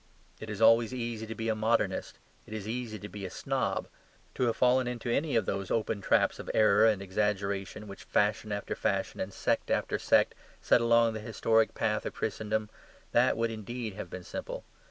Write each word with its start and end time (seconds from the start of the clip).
It 0.39 0.49
is 0.49 0.63
always 0.63 0.95
easy 0.95 1.27
to 1.27 1.35
be 1.35 1.47
a 1.47 1.53
modernist; 1.53 2.15
as 2.17 2.47
it 2.47 2.53
is 2.55 2.67
easy 2.67 2.97
to 2.97 3.07
be 3.07 3.23
a 3.23 3.29
snob. 3.29 3.87
To 4.33 4.45
have 4.45 4.55
fallen 4.57 4.87
into 4.87 5.11
any 5.13 5.35
of 5.35 5.45
those 5.45 5.69
open 5.69 6.01
traps 6.01 6.39
of 6.39 6.49
error 6.55 6.87
and 6.87 7.03
exaggeration 7.03 7.87
which 7.87 8.05
fashion 8.05 8.51
after 8.51 8.73
fashion 8.75 9.19
and 9.19 9.31
sect 9.31 9.69
after 9.69 9.99
sect 9.99 10.33
set 10.59 10.81
along 10.81 11.13
the 11.13 11.19
historic 11.19 11.75
path 11.75 12.07
of 12.07 12.15
Christendom 12.15 12.71
that 13.11 13.37
would 13.37 13.51
indeed 13.51 13.93
have 13.93 14.09
been 14.09 14.23
simple. 14.23 14.63